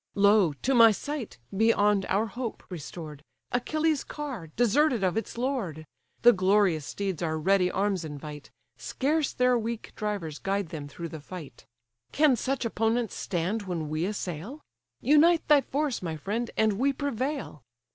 [0.15, 5.85] "Lo, to my sight, beyond our hope restored, Achilles' car, deserted of its lord!
[6.23, 11.21] The glorious steeds our ready arms invite, Scarce their weak drivers guide them through the
[11.21, 11.67] fight.
[12.11, 14.61] Can such opponents stand when we assail?
[15.01, 17.61] Unite thy force, my friend, and we prevail."